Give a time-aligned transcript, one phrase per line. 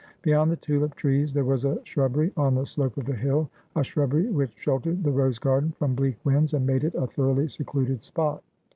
[0.23, 3.83] Beyond the tulip trees there was a shrubbery on the slope of the hill, a
[3.83, 7.47] shrubbery which shel tered the rose garden from bleak winds, and made it a thoroughly
[7.47, 8.41] secluded spot.